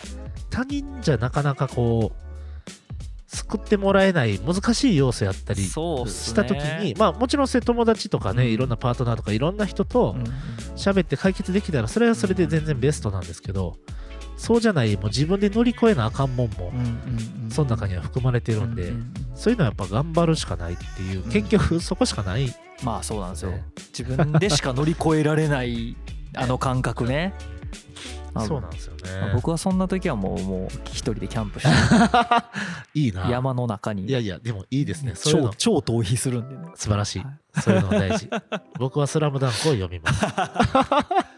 [0.51, 2.29] 他人じゃなかなかこう
[3.29, 10.17] 救ってもらえない難しい要素やったりした時に、ね、まあもちろん友達とかね、うん、いろんなパートナーとかいろんな人と
[10.75, 13.77] 喋って解決できたらそれはそれで全然ベストなんですけど、
[14.38, 16.72] そうじゃないもう自分で乗り越えなあかんもんも、
[17.51, 18.92] その中には含まれてるんで、
[19.35, 23.53] そういうのはやっぱ頑張るしかないっていう、結局そこしかない、まあそうなんですよ。
[23.96, 25.96] 自分でしか乗り越えられない
[26.35, 27.35] あの感覚ね。
[28.46, 31.68] そうなんですよね、まあ僕はそんな時はもうもう一人でキャンプして
[32.94, 33.29] いいな。
[33.29, 34.07] 山の中に。
[34.07, 35.12] いやいやでもいいですね。
[35.16, 36.68] そういう超逃避するんでね。
[36.77, 37.60] 素晴らしい、はい。
[37.60, 38.31] そういうの大事。
[38.79, 40.25] 僕は「スラムダンクを読みます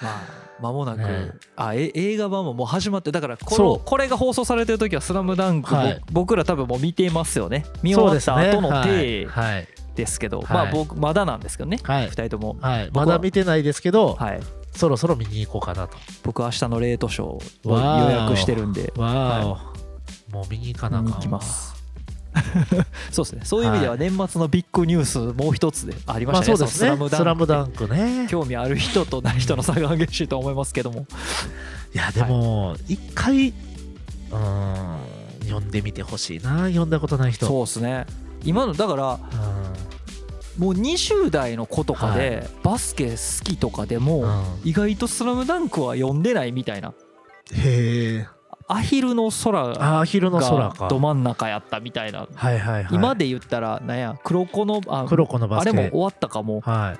[0.00, 6.00] まあ間もなく、ねあえ映画版ももう始まってだからこのこれが放送されてる時は「スラムダンク、はい。
[6.10, 7.64] ぼ僕ら多分もう見てますよね。
[7.82, 10.46] 見終わった後の手はいはい、ですけど、はい。
[10.52, 12.08] まあ僕まだなんですけどね、はい。
[12.08, 14.40] 2人とも、はい、まだ見てないですけど、はい、
[14.72, 15.96] そろそろ見に行こうかなと。
[16.22, 18.92] 僕は明日のレートショーを予約してるんで。
[18.96, 19.46] わー。
[19.46, 21.77] お、もう見に行かなあか行きます
[23.10, 23.42] そうですね。
[23.44, 27.08] そういう意味では年末のビッグニュースもう一つでありままあしたね、そうですね。
[27.10, 27.88] スラムダンク。
[27.88, 28.26] ね。
[28.28, 31.06] 興味ある人とない人の差が激しいと思いますけども。
[31.94, 34.98] いやでも一回うーん
[35.44, 36.66] 読んでみてほしいな。
[36.68, 37.46] 読んだことない人。
[37.46, 38.06] そうですね。
[38.44, 39.18] 今のだから
[40.58, 44.44] うもう20代の子とかでバスケ好きとかでんもうん。
[44.64, 46.92] 意外と「スラムダンクは読んでないみたいな。
[47.52, 48.37] へえ
[48.68, 50.88] アヒルの空あー昼の空がか。
[50.88, 52.28] ど真ん中やったみたいな。
[52.34, 52.94] はいはいはい。
[52.94, 54.16] 今で言ったらなんや？
[54.22, 55.70] 黒子のあ黒子のバスケ。
[55.70, 56.60] あれも終わったかも。
[56.60, 56.98] はい。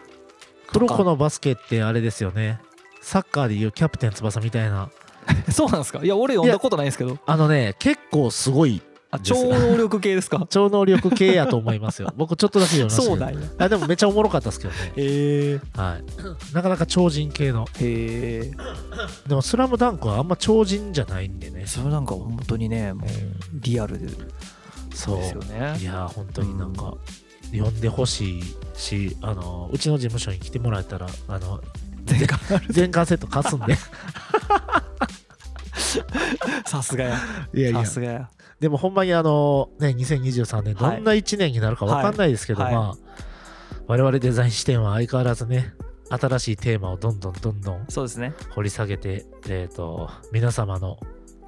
[0.68, 2.58] 黒子のバスケってあれですよね。
[3.00, 4.88] サッカーでいうキャプテン翼みたいな。
[5.52, 6.00] そうなんですか？
[6.02, 7.18] いや俺読んだことないんですけど。
[7.26, 8.80] あのね結構すごい
[9.10, 10.46] あです超能力系ですか？
[10.50, 12.12] 超能力系やと思いますよ。
[12.16, 13.48] 僕ちょっとだけ読みましたけどそうなんや。
[13.58, 14.92] あでもめっちゃおもろかったですけどね。
[14.96, 15.60] へえ。
[15.74, 16.04] はい。
[16.54, 17.64] なかなか超人系の。
[17.64, 18.50] へえ。
[19.26, 21.66] でも「スラムダンクはあんま超人じゃないんでね。
[21.66, 23.08] それなんか本当にねもう
[23.54, 25.76] リアルでですそうよね。
[25.80, 26.94] いやー本当になんか
[27.52, 28.42] 読んでほしい
[28.74, 31.62] しあのうちの事務所に来てもらえたらあの
[32.04, 32.38] 全巻
[32.68, 33.74] 全巻セット貸すんで。
[36.66, 37.18] さすがや。
[37.54, 37.84] いやいや。
[37.86, 38.28] さすがや
[38.60, 42.74] でもほんまにあのね2023年どんな1年になるか分かんないですけど、はい。
[42.74, 43.18] まあ
[43.86, 45.74] 我々デザイン視点は相変わらずね
[46.10, 48.34] 新しいテーマをどんどんどんどんそうですね。
[48.50, 50.98] 掘り下げて、えー、と皆様の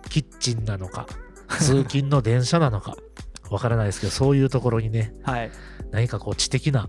[0.08, 1.06] キッチンなのか
[1.58, 2.96] 通勤の電車なのか
[3.50, 5.50] わからないですけどそういうところにねはい。
[5.90, 6.88] 何かこう知的な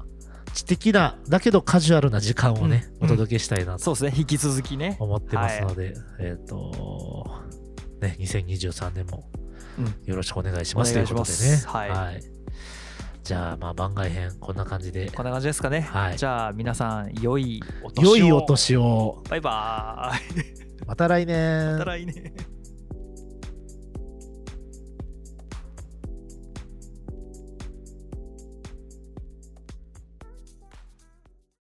[0.54, 3.06] 知的なだけどカジュアルな時間をね、うん。
[3.06, 4.14] お届けしたいなとそうですね。
[4.16, 4.98] 引き続きね。
[5.00, 7.26] 思ってますので、えっ、と
[8.02, 9.41] ね2023年もうん
[10.06, 11.36] よろしくお願いします、ということでね。
[11.36, 12.22] すはい。
[13.24, 15.12] じゃあまあ番外編こんな感じで。
[15.12, 15.82] こんな感じですかね。
[15.82, 16.18] はい。
[16.18, 18.18] じゃあ皆さん良いお年を。
[18.18, 19.24] 良いお年を。
[19.30, 20.56] バイバーイ。
[20.88, 21.74] また来年。
[21.74, 22.34] また来年